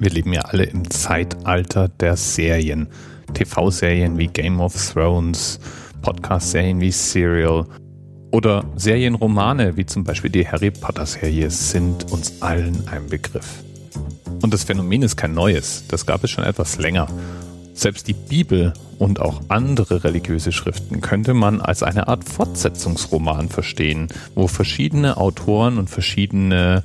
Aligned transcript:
Wir 0.00 0.10
leben 0.10 0.32
ja 0.32 0.40
alle 0.40 0.64
im 0.64 0.90
Zeitalter 0.90 1.88
der 1.88 2.16
Serien. 2.16 2.88
TV-Serien 3.34 4.16
wie 4.16 4.28
Game 4.28 4.58
of 4.58 4.74
Thrones, 4.74 5.60
Podcast-Serien 6.00 6.80
wie 6.80 6.90
Serial 6.90 7.66
oder 8.30 8.64
Serienromane 8.76 9.76
wie 9.76 9.84
zum 9.84 10.04
Beispiel 10.04 10.30
die 10.30 10.48
Harry 10.48 10.70
Potter-Serie 10.70 11.50
sind 11.50 12.10
uns 12.10 12.40
allen 12.40 12.88
ein 12.88 13.08
Begriff. 13.08 13.62
Und 14.40 14.54
das 14.54 14.64
Phänomen 14.64 15.02
ist 15.02 15.18
kein 15.18 15.34
neues, 15.34 15.84
das 15.88 16.06
gab 16.06 16.24
es 16.24 16.30
schon 16.30 16.44
etwas 16.44 16.78
länger. 16.78 17.06
Selbst 17.74 18.08
die 18.08 18.14
Bibel 18.14 18.72
und 18.98 19.20
auch 19.20 19.42
andere 19.48 20.02
religiöse 20.02 20.50
Schriften 20.50 21.02
könnte 21.02 21.34
man 21.34 21.60
als 21.60 21.82
eine 21.82 22.08
Art 22.08 22.26
Fortsetzungsroman 22.26 23.50
verstehen, 23.50 24.08
wo 24.34 24.46
verschiedene 24.46 25.18
Autoren 25.18 25.76
und 25.76 25.90
verschiedene 25.90 26.84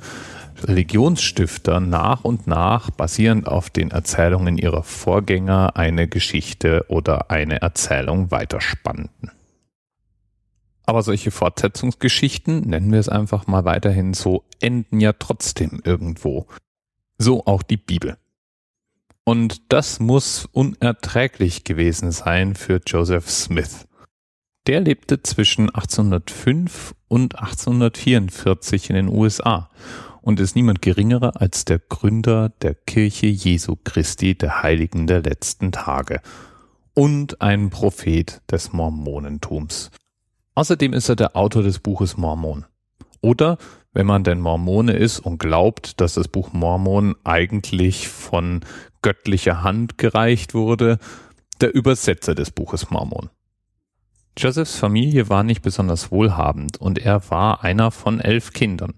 Religionsstifter 0.62 1.80
nach 1.80 2.24
und 2.24 2.46
nach 2.46 2.90
basierend 2.90 3.46
auf 3.46 3.70
den 3.70 3.90
Erzählungen 3.90 4.58
ihrer 4.58 4.82
Vorgänger 4.82 5.76
eine 5.76 6.08
Geschichte 6.08 6.86
oder 6.88 7.30
eine 7.30 7.60
Erzählung 7.60 8.30
weiterspannten. 8.30 9.30
Aber 10.86 11.02
solche 11.02 11.32
Fortsetzungsgeschichten, 11.32 12.60
nennen 12.60 12.92
wir 12.92 13.00
es 13.00 13.08
einfach 13.08 13.46
mal 13.46 13.64
weiterhin 13.64 14.14
so, 14.14 14.44
enden 14.60 15.00
ja 15.00 15.12
trotzdem 15.12 15.80
irgendwo. 15.84 16.46
So 17.18 17.44
auch 17.44 17.62
die 17.62 17.76
Bibel. 17.76 18.16
Und 19.24 19.72
das 19.72 19.98
muss 19.98 20.48
unerträglich 20.52 21.64
gewesen 21.64 22.12
sein 22.12 22.54
für 22.54 22.80
Joseph 22.86 23.28
Smith. 23.28 23.88
Der 24.68 24.80
lebte 24.80 25.22
zwischen 25.22 25.70
1805 25.70 26.94
und 27.08 27.36
1844 27.36 28.90
in 28.90 28.96
den 28.96 29.08
USA 29.08 29.70
und 30.26 30.40
ist 30.40 30.56
niemand 30.56 30.82
geringerer 30.82 31.40
als 31.40 31.64
der 31.64 31.78
Gründer 31.78 32.48
der 32.60 32.74
Kirche 32.74 33.28
Jesu 33.28 33.76
Christi 33.84 34.34
der 34.34 34.64
Heiligen 34.64 35.06
der 35.06 35.22
letzten 35.22 35.70
Tage 35.70 36.20
und 36.94 37.40
ein 37.40 37.70
Prophet 37.70 38.42
des 38.50 38.72
Mormonentums. 38.72 39.92
Außerdem 40.56 40.94
ist 40.94 41.08
er 41.08 41.14
der 41.14 41.36
Autor 41.36 41.62
des 41.62 41.78
Buches 41.78 42.16
Mormon. 42.16 42.64
Oder, 43.20 43.56
wenn 43.92 44.06
man 44.06 44.24
denn 44.24 44.40
Mormone 44.40 44.94
ist 44.94 45.20
und 45.20 45.38
glaubt, 45.38 46.00
dass 46.00 46.14
das 46.14 46.26
Buch 46.26 46.52
Mormon 46.52 47.14
eigentlich 47.22 48.08
von 48.08 48.64
göttlicher 49.02 49.62
Hand 49.62 49.96
gereicht 49.96 50.54
wurde, 50.54 50.98
der 51.60 51.72
Übersetzer 51.72 52.34
des 52.34 52.50
Buches 52.50 52.90
Mormon. 52.90 53.30
Josephs 54.36 54.74
Familie 54.74 55.28
war 55.28 55.44
nicht 55.44 55.62
besonders 55.62 56.10
wohlhabend 56.10 56.78
und 56.78 56.98
er 56.98 57.30
war 57.30 57.62
einer 57.62 57.92
von 57.92 58.18
elf 58.18 58.52
Kindern. 58.52 58.94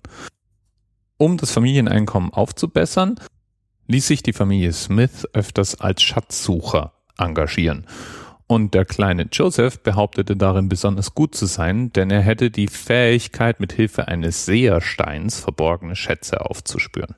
Um 1.18 1.36
das 1.36 1.50
Familieneinkommen 1.50 2.32
aufzubessern, 2.32 3.16
ließ 3.88 4.06
sich 4.06 4.22
die 4.22 4.32
Familie 4.32 4.72
Smith 4.72 5.26
öfters 5.32 5.80
als 5.80 6.02
Schatzsucher 6.02 6.92
engagieren. 7.18 7.86
Und 8.46 8.72
der 8.72 8.84
kleine 8.84 9.28
Joseph 9.30 9.82
behauptete 9.82 10.36
darin 10.36 10.68
besonders 10.68 11.14
gut 11.14 11.34
zu 11.34 11.46
sein, 11.46 11.92
denn 11.92 12.10
er 12.10 12.22
hätte 12.22 12.50
die 12.50 12.68
Fähigkeit, 12.68 13.58
mit 13.58 13.72
Hilfe 13.72 14.06
eines 14.06 14.46
Sehersteins 14.46 15.40
verborgene 15.40 15.96
Schätze 15.96 16.46
aufzuspüren. 16.48 17.16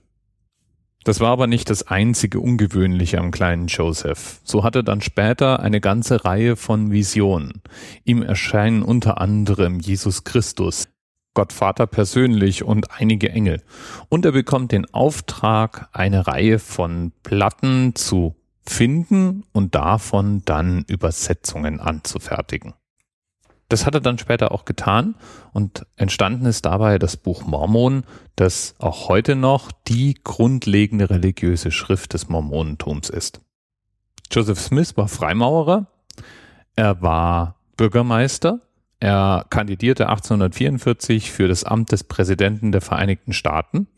Das 1.04 1.20
war 1.20 1.30
aber 1.30 1.46
nicht 1.46 1.70
das 1.70 1.86
einzige 1.86 2.40
Ungewöhnliche 2.40 3.18
am 3.18 3.30
kleinen 3.30 3.68
Joseph. 3.68 4.40
So 4.44 4.64
hatte 4.64 4.82
dann 4.82 5.02
später 5.02 5.60
eine 5.60 5.80
ganze 5.80 6.24
Reihe 6.24 6.56
von 6.56 6.90
Visionen. 6.90 7.62
Ihm 8.04 8.22
erscheinen 8.22 8.82
unter 8.82 9.20
anderem 9.20 9.78
Jesus 9.78 10.24
Christus, 10.24 10.88
Gott 11.34 11.52
Vater 11.52 11.86
persönlich 11.86 12.64
und 12.64 12.90
einige 12.90 13.30
Engel. 13.30 13.62
Und 14.08 14.24
er 14.24 14.32
bekommt 14.32 14.72
den 14.72 14.92
Auftrag, 14.92 15.88
eine 15.92 16.26
Reihe 16.26 16.58
von 16.58 17.12
Platten 17.22 17.94
zu 17.94 18.34
finden 18.66 19.44
und 19.52 19.74
davon 19.74 20.42
dann 20.44 20.84
Übersetzungen 20.88 21.80
anzufertigen. 21.80 22.74
Das 23.68 23.86
hat 23.86 23.94
er 23.94 24.00
dann 24.00 24.18
später 24.18 24.50
auch 24.50 24.64
getan 24.64 25.14
und 25.52 25.86
entstanden 25.94 26.44
ist 26.46 26.64
dabei 26.64 26.98
das 26.98 27.16
Buch 27.16 27.44
Mormon, 27.46 28.02
das 28.34 28.74
auch 28.80 29.08
heute 29.08 29.36
noch 29.36 29.70
die 29.86 30.18
grundlegende 30.24 31.08
religiöse 31.08 31.70
Schrift 31.70 32.12
des 32.14 32.28
Mormonentums 32.28 33.08
ist. 33.08 33.40
Joseph 34.32 34.58
Smith 34.58 34.96
war 34.96 35.06
Freimaurer, 35.06 35.86
er 36.74 37.00
war 37.00 37.56
Bürgermeister, 37.76 38.60
er 39.00 39.46
kandidierte 39.50 40.08
1844 40.08 41.32
für 41.32 41.48
das 41.48 41.64
Amt 41.64 41.92
des 41.92 42.04
Präsidenten 42.04 42.70
der 42.70 42.80
Vereinigten 42.80 43.32
Staaten 43.32 43.88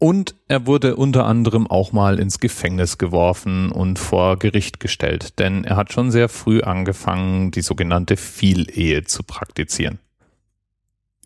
und 0.00 0.34
er 0.48 0.66
wurde 0.66 0.96
unter 0.96 1.26
anderem 1.26 1.66
auch 1.66 1.92
mal 1.92 2.18
ins 2.18 2.40
Gefängnis 2.40 2.96
geworfen 2.96 3.70
und 3.70 3.98
vor 3.98 4.38
Gericht 4.38 4.80
gestellt, 4.80 5.38
denn 5.38 5.62
er 5.62 5.76
hat 5.76 5.92
schon 5.92 6.10
sehr 6.10 6.30
früh 6.30 6.62
angefangen, 6.62 7.50
die 7.50 7.60
sogenannte 7.60 8.16
Vielehe 8.16 9.04
zu 9.04 9.22
praktizieren. 9.22 9.98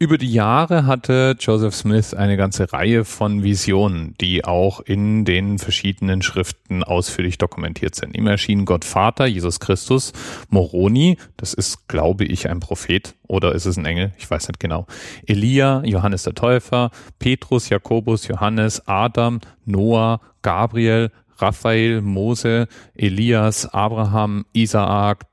Über 0.01 0.19
die 0.19 0.33
Jahre 0.33 0.87
hatte 0.87 1.37
Joseph 1.39 1.73
Smith 1.73 2.15
eine 2.15 2.37
ganze 2.37 2.73
Reihe 2.73 3.05
von 3.05 3.45
Visionen, 3.45 4.17
die 4.21 4.45
auch 4.45 4.81
in 4.81 5.25
den 5.25 5.61
verschiedenen 5.61 6.21
Schriften 6.21 6.83
ausführlich 6.83 7.39
dokumentiert 7.39 7.95
sind. 7.95 8.17
Ihm 8.17 8.27
erschien 8.27 8.65
Gott 8.65 8.85
Vater, 8.85 9.27
Jesus 9.27 9.61
Christus, 9.61 10.13
Moroni, 10.49 11.17
das 11.37 11.55
ist, 11.55 11.87
glaube 11.87 12.25
ich, 12.25 12.51
ein 12.51 12.59
Prophet 12.59 13.15
oder 13.29 13.55
ist 13.55 13.67
es 13.67 13.77
ein 13.77 13.87
Engel? 13.87 14.13
Ich 14.19 14.29
weiß 14.29 14.49
nicht 14.49 14.59
genau. 14.59 14.89
Elia, 15.27 15.85
Johannes 15.85 16.25
der 16.25 16.35
Täufer, 16.35 16.91
Petrus, 17.21 17.69
Jakobus, 17.69 18.27
Johannes, 18.27 18.89
Adam, 18.89 19.39
Noah, 19.65 20.21
Gabriel, 20.43 21.13
Raphael, 21.39 22.01
Mose, 22.01 22.67
Elias, 22.97 23.73
Abraham, 23.73 24.45
Isaak, 24.53 25.27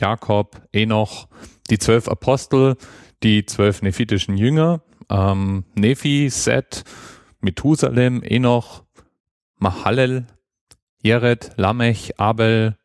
Jakob, 0.00 0.62
Enoch, 0.72 1.28
die 1.70 1.78
zwölf 1.78 2.08
Apostel, 2.08 2.76
die 3.22 3.46
zwölf 3.46 3.82
nephitischen 3.82 4.36
Jünger, 4.36 4.82
ähm, 5.08 5.64
Nephi, 5.74 6.28
Set, 6.30 6.84
Methusalem, 7.40 8.22
Enoch, 8.22 8.84
Mahalel, 9.58 10.26
Jered, 11.02 11.52
Lamech, 11.56 12.18
Abel, 12.18 12.76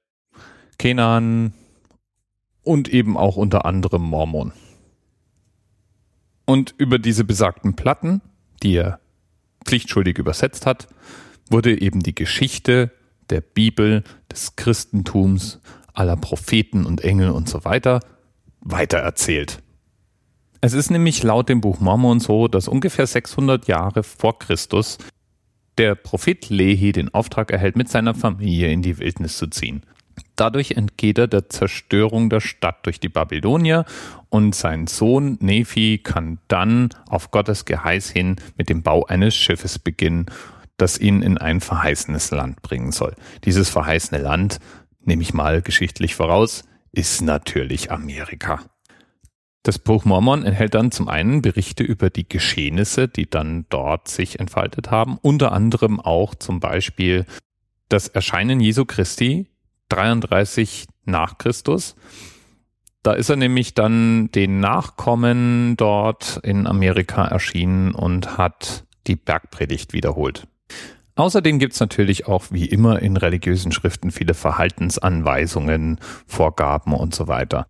Kenan 0.78 1.54
und 2.64 2.90
eben 2.90 3.18
auch 3.18 3.38
unter 3.38 3.66
anderem 3.66 4.04
Mormon. 4.04 4.54
Und 6.46 6.74
über 6.78 7.00
diese 7.00 7.24
besagten 7.24 7.76
Platten, 7.76 8.22
die 8.62 8.76
er 8.76 9.00
pflichtschuldig 9.66 10.18
übersetzt 10.18 10.66
hat, 10.66 10.88
wurde 11.50 11.80
eben 11.80 12.02
die 12.02 12.16
Geschichte 12.16 12.92
der 13.30 13.42
Bibel, 13.42 14.04
des 14.32 14.56
Christentums, 14.56 15.62
aller 15.94 16.18
Propheten 16.18 16.86
und 16.86 17.04
Engel 17.04 17.32
und 17.32 17.50
so 17.50 17.66
weiter 17.66 18.00
weitererzählt. 18.62 19.62
Es 20.62 20.74
ist 20.74 20.92
nämlich 20.92 21.24
laut 21.24 21.50
dem 21.50 21.60
Buch 21.60 21.80
Mormon 21.80 22.20
so, 22.20 22.48
dass 22.48 22.68
ungefähr 22.68 23.08
600 23.08 23.68
Jahre 23.68 24.04
vor 24.04 24.38
Christus 24.40 25.00
der 25.78 25.96
Prophet 25.96 26.50
Lehi 26.50 26.92
den 26.92 27.14
Auftrag 27.14 27.52
erhält, 27.52 27.76
mit 27.76 27.90
seiner 27.90 28.14
Familie 28.14 28.72
in 28.72 28.82
die 28.82 29.00
Wildnis 29.00 29.38
zu 29.38 29.48
ziehen. 29.48 29.84
Dadurch 30.36 30.72
entgeht 30.72 31.18
er 31.18 31.28
der 31.28 31.50
Zerstörung 31.50 32.30
der 32.30 32.42
Stadt 32.42 32.86
durch 32.86 33.00
die 33.00 33.10
Babylonier 33.10 33.86
und 34.30 34.54
sein 34.54 34.88
Sohn 34.88 35.38
Nephi 35.40 36.00
kann 36.00 36.40
dann 36.48 36.90
auf 37.08 37.32
Gottes 37.32 37.66
Geheiß 37.66 38.10
hin 38.10 38.36
mit 38.58 38.70
dem 38.70 38.84
Bau 38.84 39.06
eines 39.06 39.36
Schiffes 39.36 39.80
beginnen, 39.80 40.28
das 40.78 41.00
ihn 41.00 41.22
in 41.22 41.38
ein 41.38 41.62
verheißenes 41.62 42.32
Land 42.32 42.62
bringen 42.62 42.92
soll. 42.92 43.16
Dieses 43.46 43.70
verheißene 43.70 44.22
Land, 44.22 44.60
nehme 45.04 45.22
ich 45.22 45.34
mal 45.34 45.62
geschichtlich 45.62 46.16
voraus, 46.16 46.64
ist 46.92 47.22
natürlich 47.22 47.92
Amerika. 47.92 48.64
Das 49.64 49.78
Buch 49.78 50.06
Mormon 50.06 50.44
enthält 50.44 50.74
dann 50.74 50.92
zum 50.92 51.08
einen 51.08 51.42
Berichte 51.42 51.84
über 51.84 52.10
die 52.10 52.28
Geschehnisse, 52.28 53.08
die 53.08 53.30
dann 53.30 53.66
dort 53.70 54.08
sich 54.08 54.40
entfaltet 54.40 54.90
haben, 54.90 55.20
unter 55.22 55.52
anderem 55.52 56.00
auch 56.00 56.34
zum 56.34 56.60
Beispiel 56.60 57.26
das 57.88 58.08
Erscheinen 58.08 58.60
Jesu 58.60 58.86
Christi 58.86 59.48
33 59.90 60.88
nach 61.06 61.38
Christus. 61.38 61.96
Da 63.04 63.14
ist 63.14 63.30
er 63.30 63.36
nämlich 63.36 63.74
dann 63.74 64.32
den 64.32 64.60
Nachkommen 64.60 65.76
dort 65.78 66.40
in 66.44 66.66
Amerika 66.66 67.26
erschienen 67.26 67.94
und 67.94 68.38
hat 68.38 68.86
die 69.08 69.16
Bergpredigt 69.16 69.94
wiederholt. 69.94 70.48
Außerdem 71.16 71.60
gibt's 71.60 71.80
natürlich 71.80 72.28
auch 72.28 72.46
wie 72.52 72.66
immer 72.66 73.02
in 73.02 73.18
religiösen 73.18 73.72
Schriften 73.72 74.12
viele 74.12 74.34
Verhaltensanweisungen, 74.34 76.00
Vorgaben 76.26 76.94
und 76.94 77.14
so 77.14 77.28
weiter. 77.28 77.68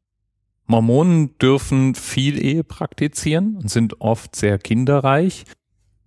Mormonen 0.68 1.38
dürfen 1.38 1.96
viel 1.96 2.44
Ehe 2.44 2.64
praktizieren 2.64 3.58
und 3.58 3.70
sind 3.70 4.00
oft 4.00 4.36
sehr 4.36 4.58
kinderreich. 4.58 5.46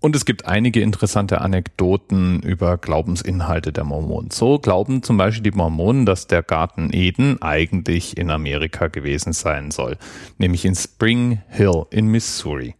Und 0.00 0.14
es 0.14 0.26
gibt 0.26 0.46
einige 0.46 0.80
interessante 0.80 1.40
Anekdoten 1.40 2.40
über 2.42 2.76
Glaubensinhalte 2.76 3.72
der 3.72 3.84
Mormonen. 3.84 4.30
So 4.30 4.58
glauben 4.58 5.02
zum 5.02 5.16
Beispiel 5.16 5.50
die 5.50 5.56
Mormonen, 5.56 6.04
dass 6.04 6.26
der 6.26 6.42
Garten 6.42 6.90
Eden 6.92 7.40
eigentlich 7.40 8.18
in 8.18 8.30
Amerika 8.30 8.88
gewesen 8.88 9.32
sein 9.32 9.70
soll, 9.70 9.96
nämlich 10.36 10.66
in 10.66 10.74
Spring 10.74 11.40
Hill 11.48 11.86
in 11.90 12.08
Missouri. 12.08 12.74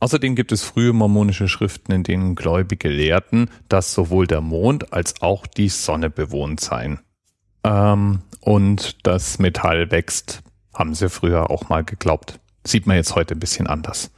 Außerdem 0.00 0.34
gibt 0.34 0.50
es 0.50 0.64
frühe 0.64 0.94
mormonische 0.94 1.46
Schriften, 1.46 1.92
in 1.92 2.02
denen 2.02 2.34
Gläubige 2.34 2.88
lehrten, 2.88 3.50
dass 3.68 3.92
sowohl 3.92 4.26
der 4.26 4.40
Mond 4.40 4.94
als 4.94 5.20
auch 5.20 5.46
die 5.46 5.68
Sonne 5.68 6.08
bewohnt 6.08 6.60
seien. 6.60 7.00
Ähm, 7.64 8.22
und 8.40 9.06
das 9.06 9.38
Metall 9.38 9.90
wächst, 9.90 10.42
haben 10.72 10.94
sie 10.94 11.10
früher 11.10 11.50
auch 11.50 11.68
mal 11.68 11.84
geglaubt. 11.84 12.40
Sieht 12.66 12.86
man 12.86 12.96
jetzt 12.96 13.14
heute 13.14 13.34
ein 13.34 13.40
bisschen 13.40 13.66
anders. 13.66 14.10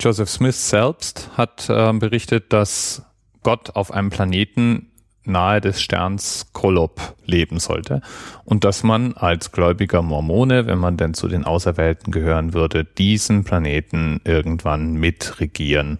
Joseph 0.00 0.28
Smith 0.28 0.68
selbst 0.68 1.30
hat 1.36 1.70
äh, 1.70 1.92
berichtet, 1.92 2.52
dass 2.52 3.02
Gott 3.44 3.76
auf 3.76 3.92
einem 3.92 4.10
Planeten 4.10 4.90
nahe 5.26 5.60
des 5.60 5.80
Sterns 5.80 6.46
Kolob 6.52 7.16
leben 7.24 7.58
sollte 7.58 8.00
und 8.44 8.64
dass 8.64 8.82
man 8.82 9.14
als 9.14 9.52
gläubiger 9.52 10.02
Mormone, 10.02 10.66
wenn 10.66 10.78
man 10.78 10.96
denn 10.96 11.14
zu 11.14 11.28
den 11.28 11.44
Auserwählten 11.44 12.12
gehören 12.12 12.54
würde, 12.54 12.84
diesen 12.84 13.44
Planeten 13.44 14.20
irgendwann 14.24 14.94
mitregieren 14.94 15.98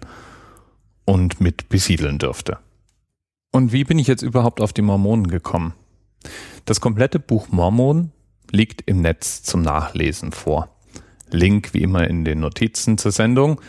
und 1.05 1.39
mit 1.39 1.69
besiedeln 1.69 2.17
dürfte. 2.17 2.59
Und 3.51 3.71
wie 3.71 3.83
bin 3.83 3.99
ich 3.99 4.07
jetzt 4.07 4.23
überhaupt 4.23 4.61
auf 4.61 4.73
die 4.73 4.81
Mormonen 4.81 5.27
gekommen? 5.27 5.73
Das 6.65 6.81
komplette 6.81 7.19
Buch 7.19 7.47
Mormon 7.49 8.11
liegt 8.51 8.81
im 8.85 9.01
Netz 9.01 9.43
zum 9.43 9.61
Nachlesen 9.61 10.31
vor. 10.31 10.69
Link 11.29 11.73
wie 11.73 11.81
immer 11.81 12.07
in 12.07 12.25
den 12.25 12.39
Notizen 12.39 12.97
zur 12.97 13.11
Sendung 13.11 13.61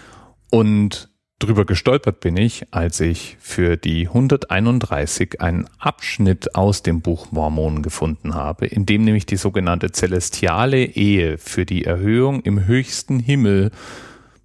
und 0.51 1.11
drüber 1.39 1.65
gestolpert 1.65 2.21
bin 2.21 2.37
ich, 2.37 2.67
als 2.73 3.01
ich 3.01 3.37
für 3.41 3.77
die 3.77 4.09
131 4.09 5.41
einen 5.41 5.69
Abschnitt 5.79 6.57
aus 6.57 6.83
dem 6.83 7.01
Buch 7.01 7.31
Mormon 7.31 7.83
gefunden 7.83 8.35
habe, 8.35 8.67
in 8.67 8.87
dem 8.87 9.05
nämlich 9.05 9.27
die 9.27 9.37
sogenannte 9.37 9.93
celestiale 9.93 10.85
Ehe 10.85 11.39
für 11.39 11.65
die 11.65 11.85
Erhöhung 11.85 12.41
im 12.41 12.67
höchsten 12.67 13.21
Himmel 13.21 13.71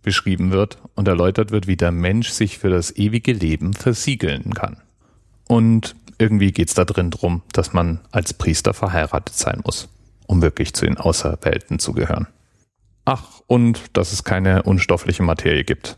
beschrieben 0.04 0.52
wird 0.52 0.78
und 0.96 1.08
erläutert 1.08 1.52
wird, 1.52 1.66
wie 1.66 1.78
der 1.78 1.92
Mensch 1.92 2.30
sich 2.30 2.60
für 2.60 2.70
das 2.70 2.96
ewige 2.96 3.34
Leben 3.34 3.74
versiegeln 3.74 4.54
kann. 4.54 4.78
Und 5.48 5.96
irgendwie 6.20 6.52
geht's 6.52 6.76
da 6.76 6.86
drin 6.86 7.10
drum, 7.10 7.42
dass 7.54 7.74
man 7.74 8.02
als 8.12 8.34
Priester 8.34 8.74
verheiratet 8.74 9.36
sein 9.36 9.62
muss, 9.64 9.90
um 10.28 10.42
wirklich 10.44 10.74
zu 10.74 10.86
den 10.86 10.98
Auserwählten 10.98 11.80
zu 11.80 11.94
gehören. 11.94 12.28
Ach, 13.06 13.42
und 13.48 13.98
dass 13.98 14.14
es 14.14 14.24
keine 14.24 14.64
unstoffliche 14.64 15.24
Materie 15.24 15.64
gibt 15.64 15.98